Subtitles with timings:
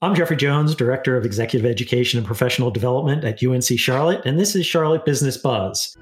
[0.00, 4.54] I'm Jeffrey Jones, Director of Executive Education and Professional Development at UNC Charlotte, and this
[4.54, 5.96] is Charlotte Business Buzz,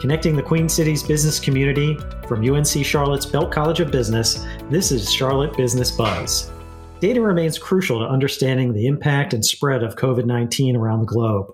[0.00, 1.96] connecting the Queen City's business community
[2.26, 4.44] from UNC Charlotte's Belk College of Business.
[4.68, 6.50] This is Charlotte Business Buzz.
[6.98, 11.46] Data remains crucial to understanding the impact and spread of COVID 19 around the globe.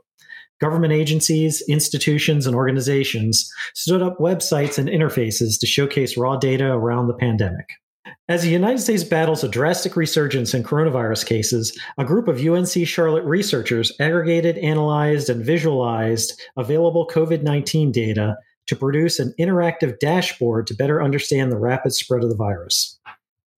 [0.62, 7.08] Government agencies, institutions, and organizations stood up websites and interfaces to showcase raw data around
[7.08, 7.66] the pandemic.
[8.28, 12.86] As the United States battles a drastic resurgence in coronavirus cases, a group of UNC
[12.86, 20.66] Charlotte researchers aggregated, analyzed, and visualized available COVID 19 data to produce an interactive dashboard
[20.68, 22.98] to better understand the rapid spread of the virus.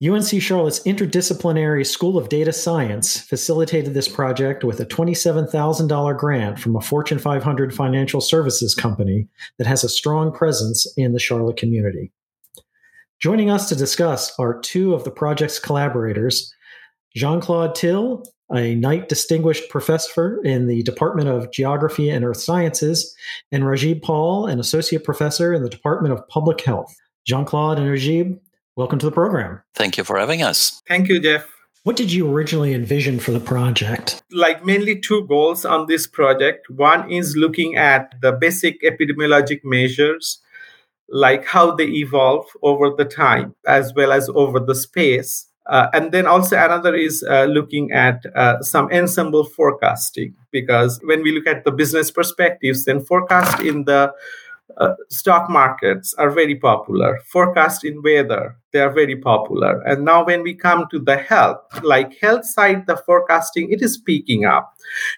[0.03, 6.75] UNC Charlotte's Interdisciplinary School of Data Science facilitated this project with a $27,000 grant from
[6.75, 9.27] a Fortune 500 financial services company
[9.57, 12.11] that has a strong presence in the Charlotte community.
[13.19, 16.53] Joining us to discuss are two of the project's collaborators
[17.15, 18.23] Jean Claude Thill,
[18.53, 23.15] a Knight Distinguished Professor in the Department of Geography and Earth Sciences,
[23.53, 26.93] and Rajib Paul, an Associate Professor in the Department of Public Health.
[27.25, 28.37] Jean Claude and Rajib,
[28.75, 29.61] welcome to the program.
[29.75, 30.81] Thank you for having us.
[30.85, 31.47] Thank you, Jeff.
[31.83, 34.21] What did you originally envision for the project?
[34.29, 36.69] Like mainly two goals on this project.
[36.69, 40.41] One is looking at the basic epidemiologic measures
[41.09, 45.47] like how they evolve over the time as well as over the space.
[45.67, 51.23] Uh, and then also another is uh, looking at uh, some ensemble forecasting because when
[51.23, 54.13] we look at the business perspectives, then forecast in the
[54.77, 57.19] uh, stock markets are very popular.
[57.25, 59.81] Forecast in weather, they are very popular.
[59.83, 63.97] And now when we come to the health, like health side, the forecasting, it is
[63.97, 64.75] peaking up.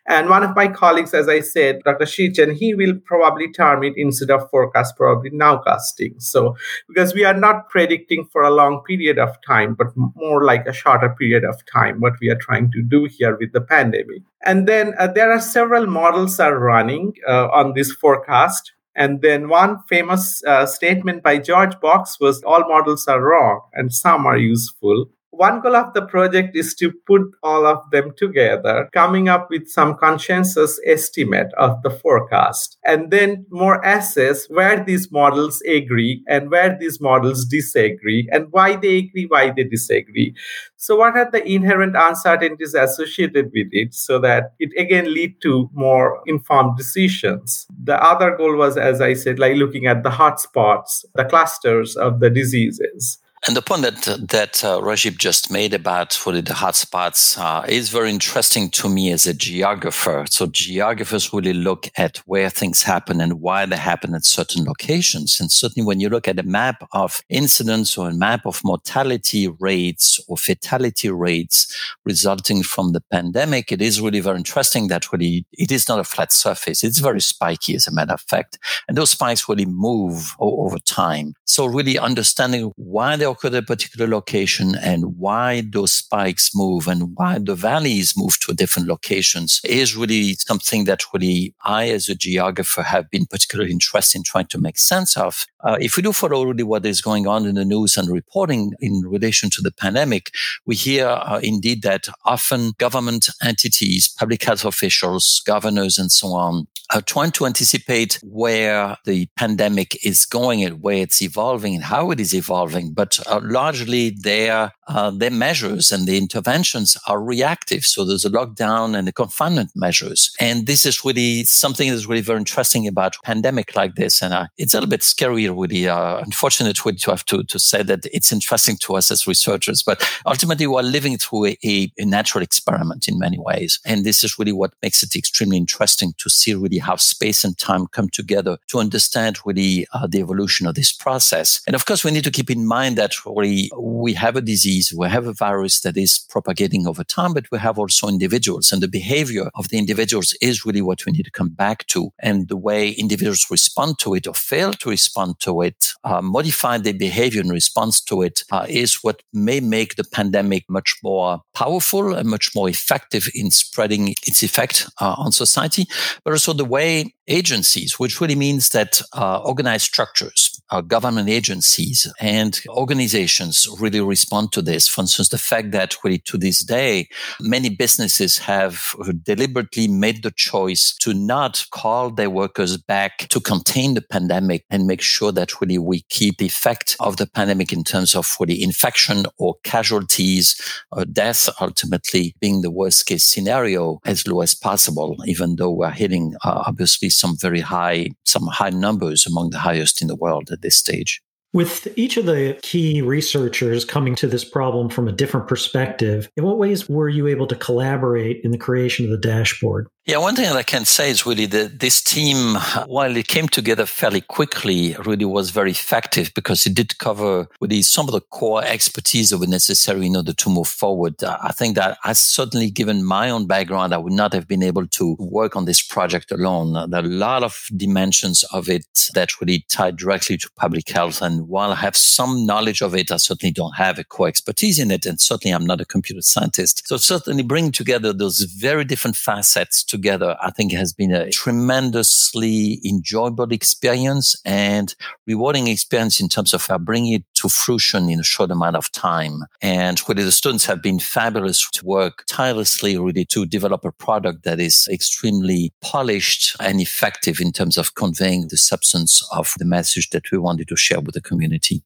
[0.07, 2.05] And one of my colleagues, as I said, Dr.
[2.05, 6.21] Shi Chen, he will probably term it instead of forecast, probably nowcasting.
[6.21, 6.55] So
[6.87, 10.73] because we are not predicting for a long period of time, but more like a
[10.73, 14.21] shorter period of time, what we are trying to do here with the pandemic.
[14.45, 19.47] And then uh, there are several models are running uh, on this forecast and then
[19.47, 24.37] one famous uh, statement by George Box was all models are wrong and some are
[24.37, 25.05] useful
[25.37, 29.69] one goal of the project is to put all of them together, coming up with
[29.69, 36.49] some consensus estimate of the forecast, and then more assess where these models agree and
[36.49, 40.35] where these models disagree, and why they agree, why they disagree.
[40.75, 45.69] So, what are the inherent uncertainties associated with it so that it again lead to
[45.73, 47.67] more informed decisions?
[47.83, 52.19] The other goal was, as I said, like looking at the hotspots, the clusters of
[52.19, 53.19] the diseases.
[53.45, 57.89] And the point that that uh, Rajib just made about what the hotspots uh, is
[57.89, 60.25] very interesting to me as a geographer.
[60.29, 65.39] So geographers really look at where things happen and why they happen at certain locations.
[65.39, 69.47] And certainly, when you look at a map of incidents or a map of mortality
[69.47, 71.73] rates or fatality rates
[72.05, 76.03] resulting from the pandemic, it is really very interesting that really it is not a
[76.03, 76.83] flat surface.
[76.83, 81.35] It's very spiky, as a matter of fact, and those spikes really move over time.
[81.45, 86.87] So really understanding why they occur at a particular location and why those spikes move
[86.87, 92.09] and why the valleys move to different locations is really something that really I, as
[92.09, 95.45] a geographer, have been particularly interested in trying to make sense of.
[95.63, 98.73] Uh, if we do follow really what is going on in the news and reporting
[98.79, 100.31] in relation to the pandemic,
[100.65, 106.67] we hear uh, indeed that often government entities, public health officials, governors, and so on
[106.93, 112.11] are trying to anticipate where the pandemic is going and where it's evolving and how
[112.11, 112.93] it is evolving.
[112.93, 117.85] But uh, largely their uh, their measures and the interventions are reactive.
[117.85, 122.21] So there's a lockdown and the confinement measures, and this is really something that's really
[122.21, 124.21] very interesting about a pandemic like this.
[124.21, 125.87] And uh, it's a little bit scary, really.
[125.87, 130.03] Uh, unfortunate to have to to say that it's interesting to us as researchers, but
[130.25, 134.39] ultimately we're living through a, a, a natural experiment in many ways, and this is
[134.39, 138.57] really what makes it extremely interesting to see really how space and time come together
[138.67, 141.61] to understand really uh, the evolution of this process.
[141.67, 144.93] And of course, we need to keep in mind that we, we have a disease,
[144.95, 148.81] we have a virus that is propagating over time, but we have also individuals and
[148.81, 152.11] the behavior of the individuals is really what we need to come back to.
[152.19, 156.77] And the way individuals respond to it or fail to respond to it, uh, modify
[156.77, 161.41] their behavior in response to it, uh, is what may make the pandemic much more
[161.53, 165.85] powerful and much more effective in spreading its effect uh, on society,
[166.23, 172.11] but also the way agencies, which really means that uh, organized structures, uh, government agencies
[172.19, 174.87] and organizations really respond to this.
[174.87, 177.07] For instance, the fact that really to this day,
[177.39, 183.93] many businesses have deliberately made the choice to not call their workers back to contain
[183.93, 187.83] the pandemic and make sure that really we keep the effect of the pandemic in
[187.83, 190.59] terms of really infection or casualties
[190.91, 195.89] or death ultimately being the worst case scenario as low as possible, even though we're
[195.89, 200.49] hitting uh, obviously some very high, some high numbers among the highest in the world
[200.57, 201.21] at this stage.
[201.53, 206.43] With each of the key researchers coming to this problem from a different perspective, in
[206.43, 209.87] what ways were you able to collaborate in the creation of the dashboard?
[210.09, 212.55] Yeah, one thing that I can say is really that this team,
[212.85, 217.81] while it came together fairly quickly, really was very effective because it did cover really
[217.81, 221.21] some of the core expertise that were necessary in order to move forward.
[221.21, 224.87] I think that I certainly, given my own background, I would not have been able
[224.87, 226.89] to work on this project alone.
[226.89, 231.21] There are a lot of dimensions of it that really tie directly to public health.
[231.21, 234.79] And while I have some knowledge of it, I certainly don't have a core expertise
[234.79, 235.05] in it.
[235.05, 236.87] And certainly I'm not a computer scientist.
[236.87, 241.13] So certainly bringing together those very different facets to together, I think it has been
[241.13, 244.93] a tremendously enjoyable experience and
[245.25, 249.45] rewarding experience in terms of bringing it to fruition in a short amount of time.
[249.61, 254.43] And really the students have been fabulous to work tirelessly really to develop a product
[254.43, 260.11] that is extremely polished and effective in terms of conveying the substance of the message
[260.11, 261.81] that we wanted to share with the community.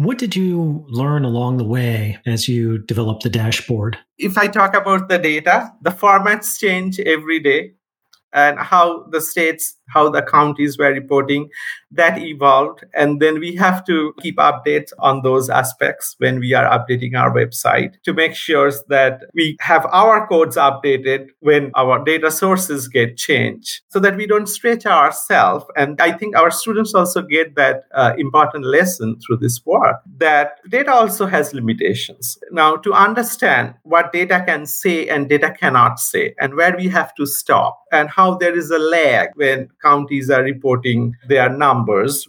[0.00, 3.98] What did you learn along the way as you developed the dashboard?
[4.16, 7.72] If I talk about the data, the formats change every day
[8.32, 11.50] and how the states how the counties were reporting
[11.90, 16.66] that evolved and then we have to keep updates on those aspects when we are
[16.66, 22.30] updating our website to make sure that we have our codes updated when our data
[22.30, 27.22] sources get changed so that we don't stretch ourselves and i think our students also
[27.22, 32.92] get that uh, important lesson through this work that data also has limitations now to
[32.92, 37.80] understand what data can say and data cannot say and where we have to stop
[37.92, 41.79] and how there is a lag when counties are reporting their numbers.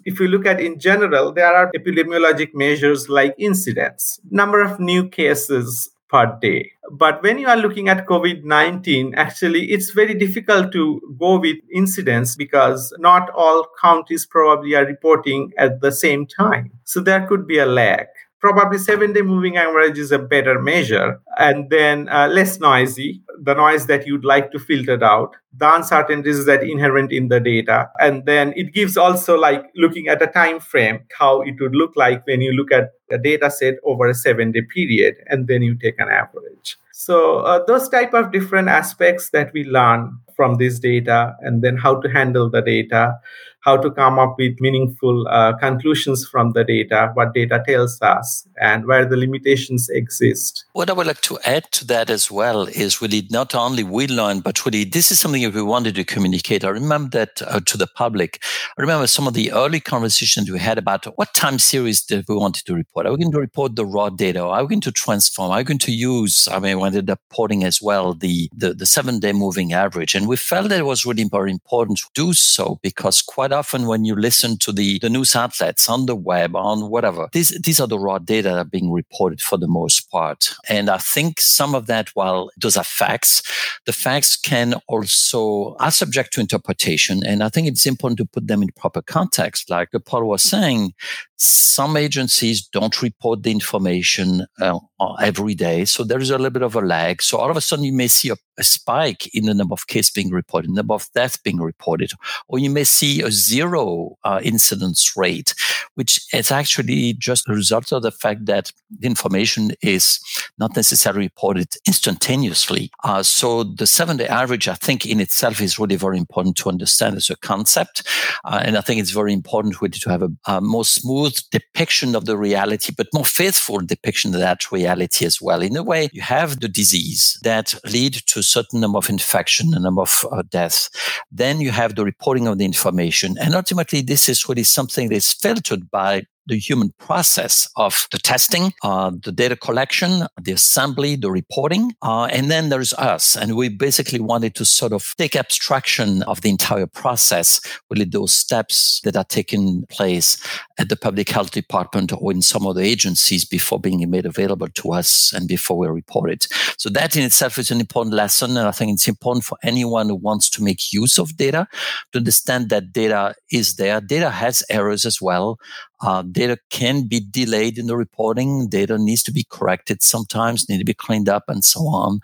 [0.05, 5.07] If you look at in general, there are epidemiologic measures like incidence, number of new
[5.09, 6.71] cases per day.
[6.91, 11.57] But when you are looking at COVID 19, actually, it's very difficult to go with
[11.73, 16.71] incidence because not all counties probably are reporting at the same time.
[16.83, 18.07] So there could be a lag
[18.41, 21.21] probably seven day moving average is a better measure.
[21.37, 26.45] And then uh, less noisy the noise that you'd like to filter out the uncertainties
[26.45, 27.89] that inherent in the data.
[27.99, 31.93] And then it gives also like looking at a time frame how it would look
[31.95, 35.61] like when you look at a data set over a seven day period and then
[35.61, 36.77] you take an average.
[36.91, 41.77] So uh, those type of different aspects that we learn from this data and then
[41.77, 43.15] how to handle the data
[43.61, 48.47] how to come up with meaningful uh, conclusions from the data, what data tells us,
[48.59, 50.65] and where the limitations exist.
[50.73, 54.07] What I would like to add to that as well is really not only we
[54.07, 56.63] learn, but really this is something that we wanted to communicate.
[56.63, 58.39] I remember that uh, to the public.
[58.77, 62.35] I remember some of the early conversations we had about what time series did we
[62.35, 63.05] wanted to report.
[63.05, 64.43] Are we going to report the raw data?
[64.43, 65.51] Are we going to transform?
[65.51, 68.73] Are we going to use, I mean, we ended up reporting as well the, the,
[68.73, 70.15] the seven day moving average.
[70.15, 73.57] And we felt that it was really very important to do so because quite quite
[73.57, 77.49] often when you listen to the, the news outlets on the web, on whatever, these,
[77.61, 80.53] these are the raw data that are being reported for the most part.
[80.69, 83.41] And I think some of that, while those are facts,
[83.85, 87.21] the facts can also are subject to interpretation.
[87.25, 89.69] And I think it's important to put them in proper context.
[89.69, 90.93] Like Paul was saying,
[91.37, 94.79] some agencies don't report the information uh,
[95.19, 95.85] every day.
[95.85, 97.21] So there is a little bit of a lag.
[97.21, 99.87] So all of a sudden you may see a, a spike in the number of
[99.87, 102.11] cases being reported, number of deaths being reported,
[102.47, 105.53] or you may see a zero uh, incidence rate,
[105.95, 110.19] which is actually just a result of the fact that the information is
[110.57, 112.91] not necessarily reported instantaneously.
[113.03, 116.69] Uh, so the seven day average, I think in itself is really very important to
[116.69, 118.07] understand as a concept.
[118.45, 122.15] Uh, and I think it's very important really to have a, a more smooth depiction
[122.15, 125.61] of the reality, but more faithful depiction of that reality as well.
[125.61, 129.73] In a way, you have the disease that lead to a certain number of infection,
[129.73, 130.89] a number of uh, deaths.
[131.31, 133.35] Then you have the reporting of the information.
[133.39, 138.17] And ultimately, this is really something that is filtered by the human process of the
[138.17, 143.37] testing, uh, the data collection, the assembly, the reporting, uh, and then there's us.
[143.37, 148.33] And we basically wanted to sort of take abstraction of the entire process, really those
[148.33, 150.45] steps that are taking place
[150.77, 154.91] at the public health department or in some other agencies before being made available to
[154.91, 156.47] us and before we report it.
[156.77, 158.57] So that in itself is an important lesson.
[158.57, 161.65] And I think it's important for anyone who wants to make use of data
[162.11, 164.01] to understand that data is there.
[164.01, 165.57] Data has errors as well.
[166.01, 168.67] Uh, data can be delayed in the reporting.
[168.67, 172.19] Data needs to be corrected sometimes, need to be cleaned up and so on.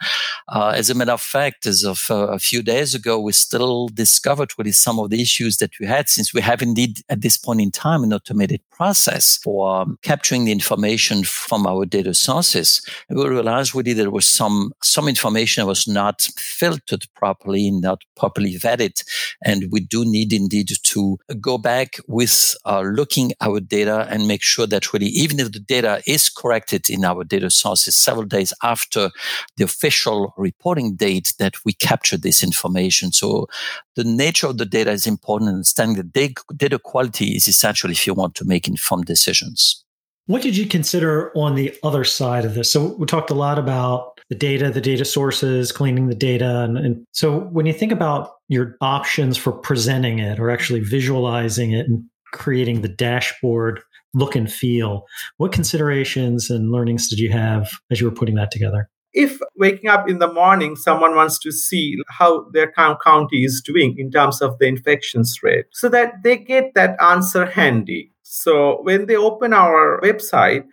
[0.47, 3.87] Uh, as a matter of fact, as of uh, a few days ago, we still
[3.89, 7.37] discovered really some of the issues that we had since we have indeed at this
[7.37, 12.81] point in time an automated process for um, capturing the information from our data sources.
[13.09, 18.01] And we realized really there was some, some information that was not filtered properly, not
[18.15, 19.03] properly vetted.
[19.43, 24.41] And we do need indeed to go back with uh, looking our data and make
[24.41, 28.53] sure that really, even if the data is corrected in our data sources several days
[28.63, 29.09] after
[29.57, 33.11] the official reporting date, that we capture this information.
[33.11, 33.47] So
[33.95, 35.49] the nature of the data is important.
[35.49, 39.83] Understanding the data quality is essential if you want to make informed decisions.
[40.27, 42.69] What did you consider on the other side of this?
[42.69, 46.63] So we talked a lot about the data, the data sources, cleaning the data.
[46.63, 51.71] And, and, so when you think about your options for presenting it or actually visualizing
[51.71, 52.03] it and
[52.37, 53.81] creating the dashboard
[54.13, 55.05] look and feel,
[55.37, 58.89] what considerations and learnings did you have as you were putting that together?
[59.13, 63.95] If waking up in the morning, someone wants to see how their county is doing
[63.97, 68.11] in terms of the infections rate, so that they get that answer handy.
[68.21, 70.65] So when they open our website,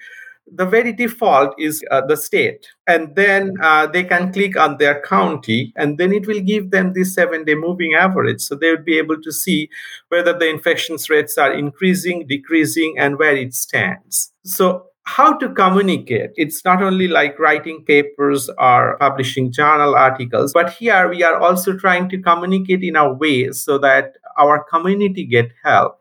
[0.52, 2.66] the very default is uh, the state.
[2.86, 6.92] And then uh, they can click on their county and then it will give them
[6.92, 8.40] the seven day moving average.
[8.40, 9.68] So they would be able to see
[10.08, 14.32] whether the infections rates are increasing decreasing and where it stands.
[14.44, 16.30] So how to communicate?
[16.36, 21.76] It's not only like writing papers or publishing journal articles but here we are also
[21.76, 26.00] trying to communicate in a way so that our community get help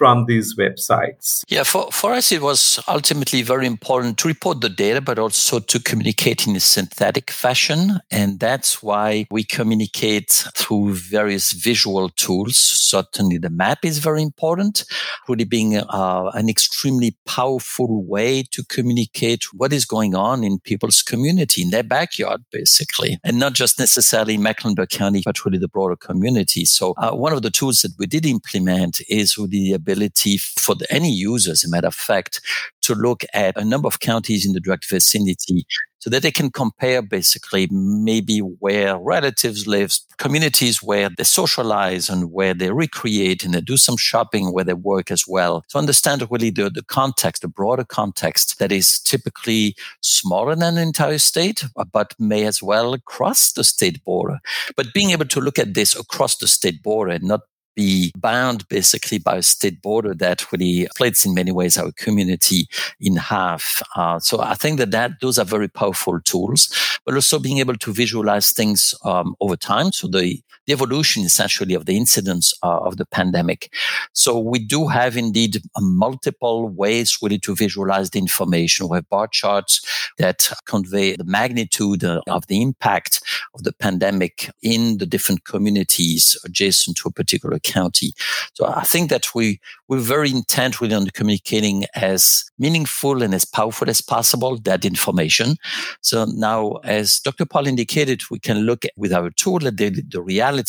[0.00, 1.44] from these websites?
[1.46, 5.58] Yeah, for, for us, it was ultimately very important to report the data, but also
[5.58, 8.00] to communicate in a synthetic fashion.
[8.10, 12.56] And that's why we communicate through various visual tools.
[12.56, 14.86] Certainly, the map is very important,
[15.28, 21.02] really being uh, an extremely powerful way to communicate what is going on in people's
[21.02, 23.18] community, in their backyard, basically.
[23.22, 26.64] And not just necessarily Mecklenburg County, but really the broader community.
[26.64, 30.74] So, uh, one of the tools that we did implement is really the ability for
[30.74, 32.40] the, any user, as a matter of fact,
[32.82, 35.66] to look at a number of counties in the direct vicinity
[36.00, 42.32] so that they can compare basically maybe where relatives live, communities where they socialize and
[42.32, 45.62] where they recreate and they do some shopping where they work as well.
[45.68, 50.88] To understand really the, the context, the broader context that is typically smaller than an
[50.88, 54.38] entire state, uh, but may as well cross the state border.
[54.76, 57.42] But being able to look at this across the state border and not
[57.74, 62.68] be bound basically by a state border that really splits in many ways our community
[63.00, 63.82] in half.
[63.96, 66.68] Uh, so I think that, that those are very powerful tools,
[67.04, 69.92] but also being able to visualize things um, over time.
[69.92, 73.72] So the, the evolution essentially of the incidence uh, of the pandemic.
[74.12, 78.88] So we do have indeed multiple ways really to visualize the information.
[78.88, 79.80] We have bar charts
[80.18, 83.22] that convey the magnitude uh, of the impact
[83.54, 88.12] of the pandemic in the different communities adjacent to a particular county.
[88.54, 93.44] So I think that we, we're very intent really on communicating as meaningful and as
[93.44, 95.56] powerful as possible that information.
[96.00, 97.46] So now, as Dr.
[97.46, 100.59] Paul indicated, we can look with our tool at the, the reality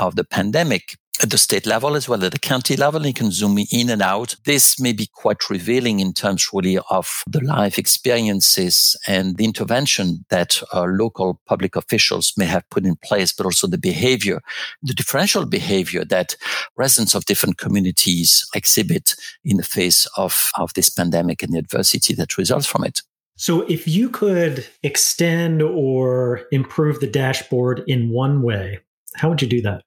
[0.00, 3.06] of the pandemic at the state level as well as the county level.
[3.06, 4.34] You can zoom in and out.
[4.44, 10.24] This may be quite revealing in terms really of the life experiences and the intervention
[10.30, 14.40] that uh, local public officials may have put in place, but also the behavior,
[14.82, 16.34] the differential behavior that
[16.76, 22.14] residents of different communities exhibit in the face of, of this pandemic and the adversity
[22.14, 23.02] that results from it.
[23.36, 28.78] So, if you could extend or improve the dashboard in one way,
[29.14, 29.82] how would you do that?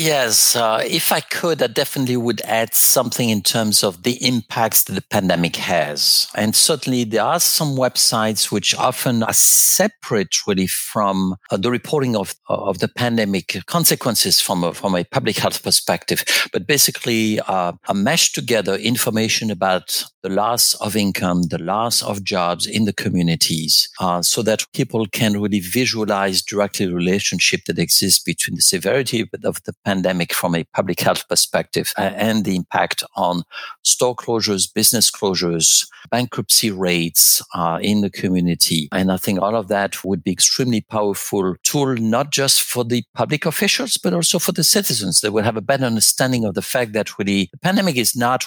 [0.00, 4.84] Yes, uh, if I could, I definitely would add something in terms of the impacts
[4.84, 6.28] that the pandemic has.
[6.36, 12.14] And certainly there are some websites which often are separate really from uh, the reporting
[12.14, 17.72] of, of the pandemic consequences from a, from a public health perspective, but basically uh,
[17.88, 22.92] are meshed together information about the loss of income, the loss of jobs in the
[22.92, 28.62] communities, uh, so that people can really visualize directly the relationship that exists between the
[28.62, 33.42] severity of the pandemic from a public health perspective uh, and the impact on
[33.82, 38.88] store closures, business closures, bankruptcy rates uh, in the community.
[38.92, 43.02] And I think all of that would be extremely powerful tool, not just for the
[43.14, 45.20] public officials, but also for the citizens.
[45.20, 48.44] They will have a better understanding of the fact that really the pandemic is not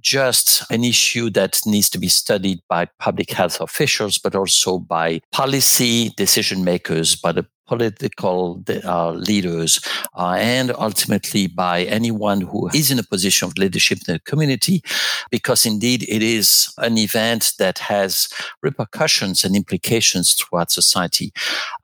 [0.00, 5.20] just an issue that needs to be studied by public health officials, but also by
[5.32, 9.80] policy decision makers, by the political uh, leaders
[10.16, 14.82] uh, and ultimately by anyone who is in a position of leadership in the community,
[15.30, 18.28] because indeed it is an event that has
[18.62, 21.32] repercussions and implications throughout society.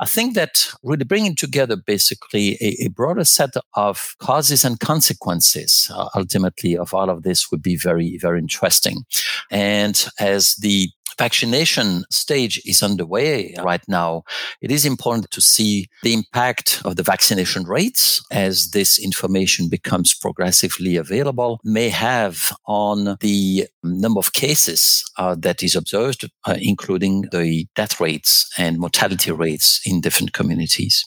[0.01, 5.91] I think that really bringing together basically a, a broader set of causes and consequences
[5.95, 9.05] uh, ultimately of all of this would be very, very interesting.
[9.51, 14.25] And as the vaccination stage is underway right now,
[14.61, 20.15] it is important to see the impact of the vaccination rates as this information becomes
[20.15, 27.23] progressively available may have on the number of cases uh, that is observed, uh, including
[27.33, 31.05] the death rates and mortality rates in different communities.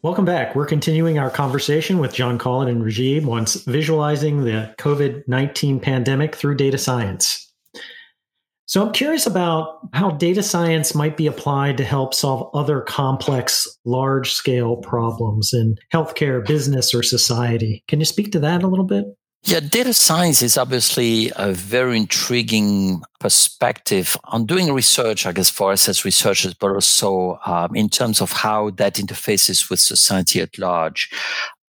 [0.05, 0.53] Welcome back.
[0.53, 6.35] We're continuing our conversation with Jean Claude and Rajib on visualizing the COVID 19 pandemic
[6.35, 7.51] through data science.
[8.67, 13.67] So I'm curious about how data science might be applied to help solve other complex,
[13.83, 17.83] large scale problems in healthcare, business, or society.
[17.87, 19.05] Can you speak to that a little bit?
[19.47, 25.71] Yeah, data science is obviously a very intriguing perspective on doing research, I guess, for
[25.71, 30.57] us as researchers, but also um, in terms of how that interfaces with society at
[30.57, 31.11] large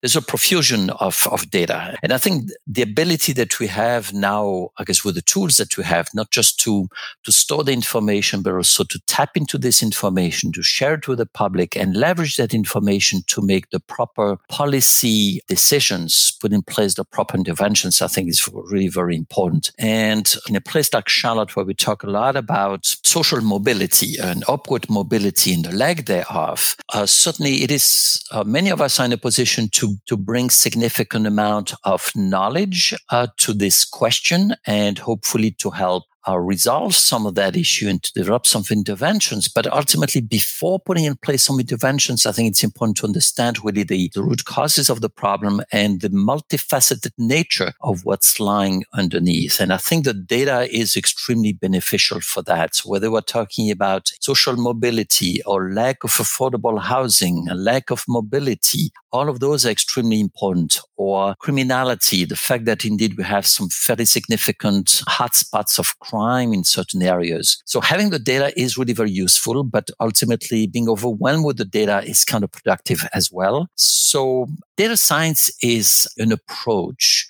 [0.02, 1.96] there's a profusion of, of data.
[2.02, 5.76] And I think the ability that we have now, I guess with the tools that
[5.76, 6.88] we have, not just to,
[7.24, 11.18] to store the information, but also to tap into this information, to share it with
[11.18, 16.94] the public and leverage that information to make the proper policy decisions, put in place
[16.94, 19.70] the proper interventions, I think is really very important.
[19.78, 24.44] And in a place like Charlotte, where we talk a lot about social mobility and
[24.48, 29.04] upward mobility in the leg thereof, uh, certainly it is, uh, many of us are
[29.04, 34.98] in a position to to, bring significant amount of knowledge uh, to this question and
[34.98, 39.48] hopefully to help uh, resolve some of that issue and to develop some interventions.
[39.48, 43.82] But ultimately, before putting in place some interventions, I think it's important to understand really
[43.82, 49.60] the, the root causes of the problem and the multifaceted nature of what's lying underneath.
[49.60, 52.74] And I think the data is extremely beneficial for that.
[52.74, 58.04] So whether we're talking about social mobility or lack of affordable housing, a lack of
[58.06, 60.80] mobility, all of those are extremely important.
[60.96, 66.64] Or criminality, the fact that indeed we have some fairly significant hotspots of crime in
[66.64, 67.62] certain areas.
[67.64, 72.02] So having the data is really very useful, but ultimately being overwhelmed with the data
[72.04, 73.68] is counterproductive as well.
[73.76, 74.46] So
[74.76, 77.28] data science is an approach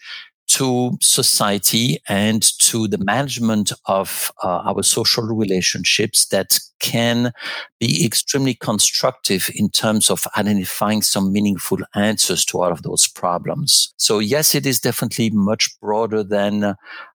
[0.50, 7.32] to society and to the management of uh, our social relationships that can
[7.78, 13.94] be extremely constructive in terms of identifying some meaningful answers to all of those problems.
[13.96, 16.74] So yes, it is definitely much broader than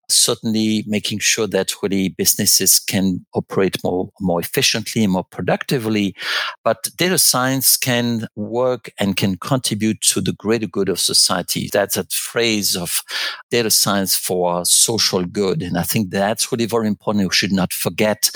[0.10, 6.15] certainly making sure that really businesses can operate more, more efficiently, more productively.
[6.63, 11.70] But data science can work and can contribute to the greater good of society.
[11.72, 13.04] That's a phrase of
[13.50, 15.62] data science for social good.
[15.62, 17.28] And I think that's really very important.
[17.28, 18.32] We should not forget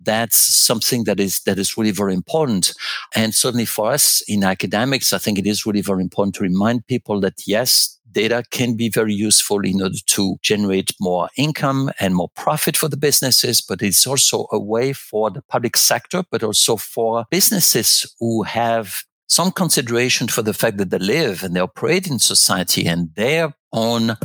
[0.00, 2.74] that's something that is, that is really very important.
[3.14, 6.86] And certainly for us in academics, I think it is really very important to remind
[6.86, 12.14] people that yes, data can be very useful in order to generate more income and
[12.14, 16.42] more profit for the businesses, but it's also a way for the public sector, but
[16.42, 21.60] also for businesses who have some consideration for the fact that they live and they
[21.60, 24.16] operate in society and their own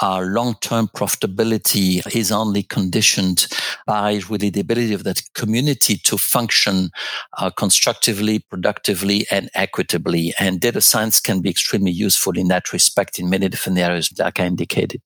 [0.00, 3.46] our long-term profitability is only conditioned
[3.86, 6.90] by really the ability of that community to function
[7.38, 10.34] uh, constructively, productively, and equitably.
[10.38, 14.40] And data science can be extremely useful in that respect in many different areas, like
[14.40, 15.02] I indicated.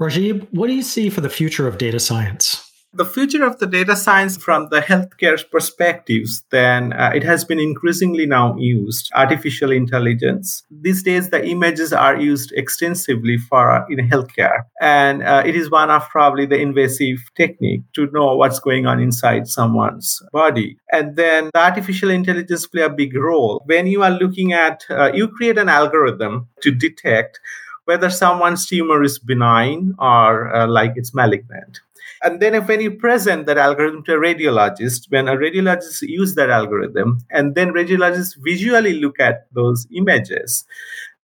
[0.00, 2.69] Rajib, what do you see for the future of data science?
[2.92, 7.60] The future of the data science from the healthcare perspectives, then uh, it has been
[7.60, 9.10] increasingly now used.
[9.14, 10.64] Artificial intelligence.
[10.70, 15.70] These days, the images are used extensively for uh, in healthcare, and uh, it is
[15.70, 20.76] one of probably the invasive technique to know what's going on inside someone's body.
[20.90, 24.84] And then the artificial intelligence play a big role when you are looking at.
[24.90, 27.38] Uh, you create an algorithm to detect
[27.84, 31.80] whether someone's tumor is benign or uh, like it's malignant
[32.22, 36.34] And then if when you present that algorithm to a radiologist, when a radiologist use
[36.34, 40.64] that algorithm, and then radiologists visually look at those images,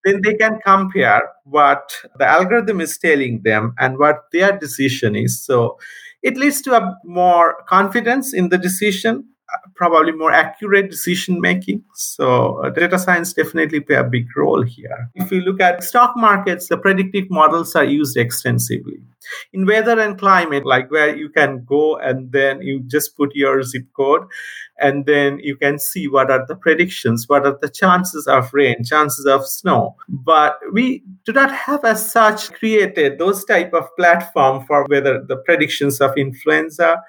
[0.05, 5.43] then they can compare what the algorithm is telling them and what their decision is.
[5.43, 5.79] So
[6.23, 9.29] it leads to a more confidence in the decision
[9.75, 11.85] probably more accurate decision making.
[11.95, 15.11] So uh, data science definitely play a big role here.
[15.15, 18.99] If you look at stock markets, the predictive models are used extensively.
[19.53, 23.63] In weather and climate, like where you can go and then you just put your
[23.63, 24.23] zip code
[24.79, 28.85] and then you can see what are the predictions, what are the chances of rain,
[28.85, 29.97] chances of snow.
[30.09, 35.37] But we do not have as such created those type of platform for whether the
[35.37, 37.03] predictions of influenza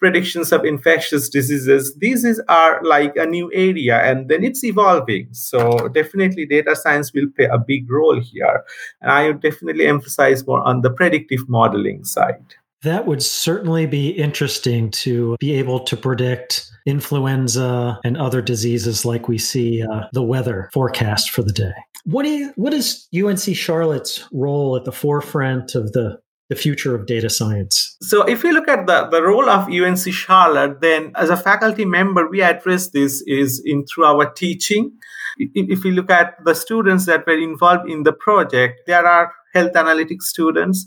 [0.00, 1.94] predictions of infectious diseases.
[1.98, 5.28] These is, are like a new area and then it's evolving.
[5.32, 8.64] So definitely data science will play a big role here.
[9.00, 12.54] And i would definitely emphasize more on the predictive modeling side.
[12.82, 19.28] That would certainly be interesting to be able to predict influenza and other diseases like
[19.28, 21.74] we see uh, the weather forecast for the day.
[22.04, 26.18] What, do you, what is UNC Charlotte's role at the forefront of the
[26.50, 27.96] the future of data science?
[28.02, 31.86] So, if we look at the, the role of UNC Charlotte, then as a faculty
[31.86, 34.92] member, we address this is in through our teaching.
[35.38, 39.72] If we look at the students that were involved in the project, there are health
[39.72, 40.86] analytics students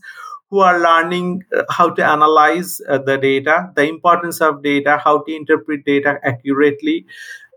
[0.50, 5.24] who are learning uh, how to analyze uh, the data, the importance of data, how
[5.24, 7.06] to interpret data accurately.